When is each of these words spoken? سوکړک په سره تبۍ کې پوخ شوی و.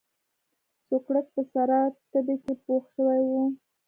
سوکړک 0.87 1.25
په 1.35 1.41
سره 1.53 1.77
تبۍ 2.11 2.35
کې 2.43 2.53
پوخ 2.63 2.83
شوی 2.95 3.21
و. 3.31 3.33